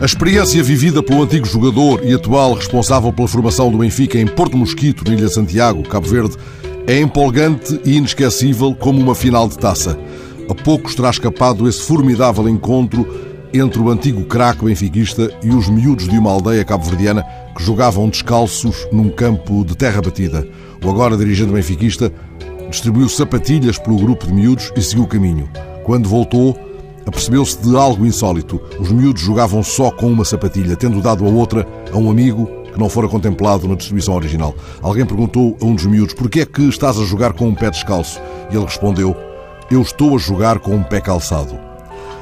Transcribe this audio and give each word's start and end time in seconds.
A 0.00 0.04
experiência 0.04 0.62
vivida 0.62 1.02
pelo 1.02 1.24
antigo 1.24 1.44
jogador 1.44 2.04
e 2.04 2.14
atual 2.14 2.54
responsável 2.54 3.12
pela 3.12 3.26
formação 3.26 3.68
do 3.68 3.78
Benfica 3.78 4.16
em 4.16 4.28
Porto 4.28 4.56
Mosquito, 4.56 5.02
na 5.04 5.16
Ilha 5.16 5.28
Santiago, 5.28 5.82
Cabo 5.82 6.06
Verde, 6.06 6.36
é 6.86 7.00
empolgante 7.00 7.80
e 7.84 7.96
inesquecível 7.96 8.76
como 8.76 9.00
uma 9.00 9.14
final 9.14 9.48
de 9.48 9.58
taça. 9.58 9.98
A 10.48 10.54
poucos 10.54 10.94
terá 10.94 11.10
escapado 11.10 11.68
esse 11.68 11.82
formidável 11.82 12.48
encontro 12.48 13.06
entre 13.52 13.80
o 13.80 13.90
antigo 13.90 14.24
craque 14.24 14.64
benfiquista 14.64 15.30
e 15.42 15.50
os 15.50 15.68
miúdos 15.68 16.08
de 16.08 16.16
uma 16.16 16.30
aldeia 16.30 16.64
cabo-verdiana 16.64 17.24
que 17.56 17.62
jogavam 17.64 18.08
descalços 18.08 18.86
num 18.92 19.10
campo 19.10 19.64
de 19.64 19.76
terra 19.76 20.00
batida. 20.00 20.46
O 20.84 20.88
agora 20.88 21.16
dirigente 21.16 21.52
benfiquista 21.52 22.12
distribuiu 22.70 23.08
sapatilhas 23.08 23.78
pelo 23.78 23.98
grupo 23.98 24.26
de 24.26 24.32
miúdos 24.32 24.72
e 24.76 24.82
seguiu 24.82 25.04
o 25.04 25.08
caminho. 25.08 25.48
Quando 25.84 26.08
voltou, 26.08 26.56
apercebeu-se 27.06 27.58
de 27.58 27.74
algo 27.76 28.06
insólito. 28.06 28.60
Os 28.78 28.90
miúdos 28.92 29.22
jogavam 29.22 29.62
só 29.62 29.90
com 29.90 30.06
uma 30.06 30.24
sapatilha, 30.24 30.76
tendo 30.76 31.00
dado 31.00 31.24
a 31.24 31.28
outra 31.28 31.66
a 31.92 31.96
um 31.96 32.10
amigo 32.10 32.46
que 32.72 32.78
não 32.78 32.88
fora 32.88 33.08
contemplado 33.08 33.66
na 33.66 33.74
distribuição 33.74 34.14
original. 34.14 34.54
Alguém 34.82 35.06
perguntou 35.06 35.56
a 35.60 35.64
um 35.64 35.74
dos 35.74 35.86
miúdos: 35.86 36.14
por 36.14 36.28
que 36.28 36.40
é 36.40 36.46
que 36.46 36.68
estás 36.68 36.98
a 36.98 37.04
jogar 37.04 37.32
com 37.32 37.48
um 37.48 37.54
pé 37.54 37.70
descalço? 37.70 38.20
E 38.50 38.56
ele 38.56 38.64
respondeu: 38.64 39.16
Eu 39.70 39.80
estou 39.80 40.14
a 40.14 40.18
jogar 40.18 40.58
com 40.58 40.74
um 40.74 40.82
pé 40.82 41.00
calçado. 41.00 41.58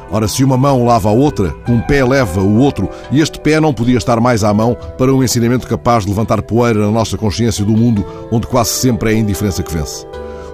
Ora, 0.08 0.28
se 0.28 0.44
uma 0.44 0.56
mão 0.56 0.84
lava 0.84 1.08
a 1.08 1.12
outra, 1.12 1.52
um 1.68 1.80
pé 1.80 2.04
leva 2.04 2.40
o 2.40 2.58
outro, 2.58 2.88
e 3.10 3.20
este 3.20 3.40
pé 3.40 3.58
não 3.58 3.74
podia 3.74 3.98
estar 3.98 4.20
mais 4.20 4.44
à 4.44 4.54
mão 4.54 4.76
para 4.96 5.12
um 5.12 5.22
ensinamento 5.22 5.66
capaz 5.66 6.04
de 6.04 6.10
levantar 6.10 6.42
poeira 6.42 6.78
na 6.78 6.92
nossa 6.92 7.18
consciência 7.18 7.64
do 7.64 7.72
mundo 7.72 8.06
onde 8.30 8.46
quase 8.46 8.70
sempre 8.70 9.10
é 9.10 9.16
a 9.16 9.18
indiferença 9.18 9.64
que 9.64 9.74
vence. 9.74 10.06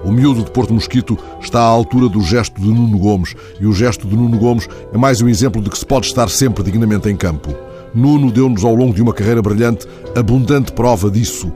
O 0.03 0.11
miúdo 0.11 0.43
de 0.43 0.51
Porto 0.51 0.73
Mosquito 0.73 1.17
está 1.39 1.59
à 1.61 1.67
altura 1.67 2.09
do 2.09 2.21
gesto 2.21 2.59
de 2.59 2.67
Nuno 2.67 2.97
Gomes, 2.97 3.35
e 3.59 3.65
o 3.65 3.71
gesto 3.71 4.05
de 4.07 4.15
Nuno 4.15 4.37
Gomes 4.37 4.67
é 4.93 4.97
mais 4.97 5.21
um 5.21 5.29
exemplo 5.29 5.61
de 5.61 5.69
que 5.69 5.77
se 5.77 5.85
pode 5.85 6.07
estar 6.07 6.29
sempre 6.29 6.63
dignamente 6.63 7.09
em 7.09 7.15
campo. 7.15 7.55
Nuno 7.95 8.31
deu-nos 8.31 8.65
ao 8.65 8.75
longo 8.75 8.93
de 8.93 9.01
uma 9.01 9.13
carreira 9.13 9.41
brilhante 9.41 9.87
abundante 10.15 10.73
prova 10.73 11.09
disso. 11.09 11.51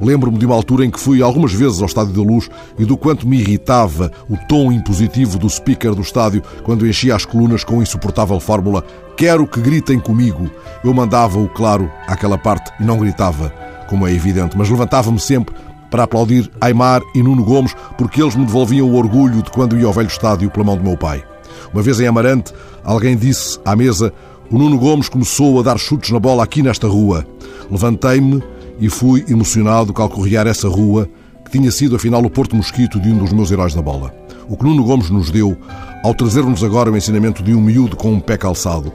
Lembro-me 0.00 0.36
de 0.36 0.44
uma 0.44 0.54
altura 0.56 0.84
em 0.84 0.90
que 0.90 0.98
fui 0.98 1.22
algumas 1.22 1.52
vezes 1.52 1.80
ao 1.80 1.86
Estádio 1.86 2.12
da 2.12 2.22
Luz 2.22 2.50
e 2.76 2.84
do 2.84 2.96
quanto 2.96 3.28
me 3.28 3.38
irritava 3.38 4.10
o 4.28 4.36
tom 4.48 4.72
impositivo 4.72 5.38
do 5.38 5.48
speaker 5.48 5.94
do 5.94 6.02
estádio 6.02 6.42
quando 6.64 6.86
enchia 6.86 7.14
as 7.14 7.24
colunas 7.24 7.62
com 7.62 7.78
a 7.78 7.82
insuportável 7.82 8.40
fórmula 8.40 8.84
Quero 9.16 9.46
que 9.46 9.60
gritem 9.60 10.00
comigo. 10.00 10.50
Eu 10.82 10.92
mandava-o, 10.92 11.48
claro, 11.48 11.88
àquela 12.08 12.36
parte 12.36 12.72
e 12.80 12.84
não 12.84 12.98
gritava, 12.98 13.50
como 13.88 14.08
é 14.08 14.12
evidente, 14.12 14.58
mas 14.58 14.68
levantava-me 14.68 15.20
sempre 15.20 15.54
para 15.92 16.04
aplaudir 16.04 16.50
Aymar 16.58 17.02
e 17.14 17.22
Nuno 17.22 17.44
Gomes, 17.44 17.76
porque 17.98 18.22
eles 18.22 18.34
me 18.34 18.46
devolviam 18.46 18.88
o 18.88 18.96
orgulho 18.96 19.42
de 19.42 19.50
quando 19.50 19.78
ia 19.78 19.86
ao 19.86 19.92
velho 19.92 20.08
estádio 20.08 20.50
pela 20.50 20.64
mão 20.64 20.76
do 20.78 20.82
meu 20.82 20.96
pai. 20.96 21.22
Uma 21.70 21.82
vez 21.82 22.00
em 22.00 22.06
Amarante, 22.06 22.50
alguém 22.82 23.14
disse 23.14 23.60
à 23.62 23.76
mesa: 23.76 24.10
O 24.50 24.56
Nuno 24.58 24.78
Gomes 24.78 25.10
começou 25.10 25.60
a 25.60 25.62
dar 25.62 25.78
chutes 25.78 26.10
na 26.10 26.18
bola 26.18 26.42
aqui 26.42 26.62
nesta 26.62 26.88
rua. 26.88 27.26
Levantei-me 27.70 28.42
e 28.80 28.88
fui 28.88 29.22
emocionado 29.28 29.92
calcorrear 29.92 30.46
essa 30.46 30.66
rua, 30.66 31.06
que 31.44 31.50
tinha 31.50 31.70
sido 31.70 31.94
afinal 31.94 32.24
o 32.24 32.30
Porto 32.30 32.56
Mosquito 32.56 32.98
de 32.98 33.10
um 33.10 33.18
dos 33.18 33.32
meus 33.32 33.50
heróis 33.50 33.74
da 33.74 33.82
bola. 33.82 34.14
O 34.48 34.56
que 34.56 34.64
Nuno 34.64 34.84
Gomes 34.84 35.10
nos 35.10 35.30
deu, 35.30 35.58
ao 36.02 36.14
trazer-nos 36.14 36.64
agora 36.64 36.90
o 36.90 36.96
ensinamento 36.96 37.42
de 37.42 37.54
um 37.54 37.60
miúdo 37.60 37.96
com 37.96 38.12
um 38.12 38.18
pé 38.18 38.38
calçado, 38.38 38.90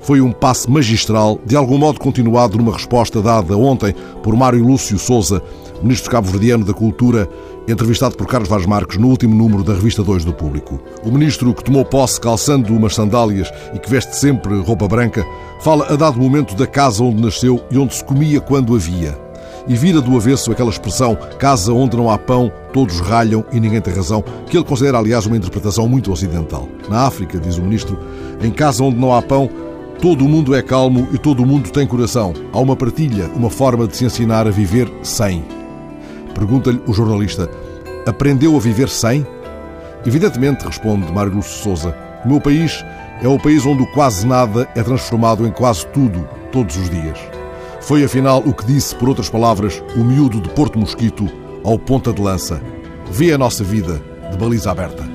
foi 0.00 0.20
um 0.20 0.32
passe 0.32 0.70
magistral, 0.70 1.38
de 1.44 1.56
algum 1.56 1.78
modo 1.78 2.00
continuado 2.00 2.56
numa 2.58 2.72
resposta 2.72 3.20
dada 3.20 3.56
ontem 3.56 3.94
por 4.22 4.34
Mário 4.34 4.64
Lúcio 4.64 4.98
Souza, 4.98 5.42
ministro 5.82 6.10
cabo-verdiano 6.10 6.64
da 6.64 6.72
Cultura, 6.72 7.28
entrevistado 7.68 8.16
por 8.16 8.26
Carlos 8.26 8.48
Vaz 8.48 8.66
Marques 8.66 8.98
no 8.98 9.08
último 9.08 9.34
número 9.34 9.62
da 9.62 9.74
revista 9.74 10.02
2 10.02 10.24
do 10.24 10.32
Público. 10.32 10.80
O 11.04 11.10
ministro, 11.10 11.54
que 11.54 11.64
tomou 11.64 11.84
posse 11.84 12.20
calçando 12.20 12.74
umas 12.74 12.94
sandálias 12.94 13.50
e 13.74 13.78
que 13.78 13.90
veste 13.90 14.16
sempre 14.16 14.58
roupa 14.60 14.88
branca, 14.88 15.24
fala 15.60 15.86
a 15.92 15.96
dado 15.96 16.18
momento 16.18 16.54
da 16.54 16.66
casa 16.66 17.02
onde 17.02 17.22
nasceu 17.22 17.62
e 17.70 17.78
onde 17.78 17.94
se 17.94 18.04
comia 18.04 18.40
quando 18.40 18.74
havia. 18.74 19.16
E 19.68 19.76
vira 19.76 20.00
do 20.00 20.16
avesso 20.16 20.50
aquela 20.50 20.70
expressão 20.70 21.16
casa 21.38 21.72
onde 21.72 21.96
não 21.96 22.10
há 22.10 22.18
pão, 22.18 22.50
todos 22.72 22.98
ralham 23.00 23.44
e 23.52 23.60
ninguém 23.60 23.80
tem 23.80 23.94
razão, 23.94 24.24
que 24.48 24.56
ele 24.56 24.64
considera, 24.64 24.98
aliás, 24.98 25.26
uma 25.26 25.36
interpretação 25.36 25.86
muito 25.86 26.10
ocidental. 26.10 26.66
Na 26.88 27.02
África, 27.02 27.38
diz 27.38 27.58
o 27.58 27.62
ministro, 27.62 27.98
em 28.42 28.50
casa 28.50 28.82
onde 28.82 28.98
não 28.98 29.14
há 29.14 29.20
pão, 29.20 29.50
todo 30.00 30.24
mundo 30.24 30.54
é 30.54 30.62
calmo 30.62 31.08
e 31.12 31.18
todo 31.18 31.44
mundo 31.44 31.70
tem 31.70 31.86
coração. 31.86 32.32
Há 32.52 32.58
uma 32.58 32.74
partilha, 32.74 33.30
uma 33.36 33.50
forma 33.50 33.86
de 33.86 33.96
se 33.96 34.04
ensinar 34.04 34.46
a 34.46 34.50
viver 34.50 34.90
sem. 35.02 35.44
Pergunta-lhe 36.34 36.80
o 36.86 36.92
jornalista: 36.94 37.50
Aprendeu 38.06 38.56
a 38.56 38.60
viver 38.60 38.88
sem? 38.88 39.26
Evidentemente, 40.06 40.64
responde 40.64 41.12
Mário 41.12 41.34
Lúcio 41.34 41.62
Souza. 41.62 41.94
O 42.24 42.28
meu 42.28 42.40
país 42.40 42.82
é 43.22 43.28
o 43.28 43.38
país 43.38 43.66
onde 43.66 43.82
o 43.82 43.92
quase 43.92 44.26
nada 44.26 44.66
é 44.74 44.82
transformado 44.82 45.46
em 45.46 45.52
quase 45.52 45.86
tudo, 45.88 46.26
todos 46.50 46.76
os 46.76 46.88
dias. 46.88 47.18
Foi 47.82 48.02
afinal 48.02 48.42
o 48.46 48.54
que 48.54 48.64
disse, 48.64 48.94
por 48.94 49.08
outras 49.08 49.28
palavras, 49.28 49.82
o 49.96 50.04
miúdo 50.04 50.40
de 50.40 50.48
Porto 50.50 50.78
Mosquito 50.78 51.28
ao 51.62 51.78
ponta 51.78 52.12
de 52.12 52.22
lança. 52.22 52.62
Vê 53.10 53.32
a 53.32 53.38
nossa 53.38 53.62
vida 53.62 54.00
de 54.30 54.38
baliza 54.38 54.70
aberta. 54.70 55.09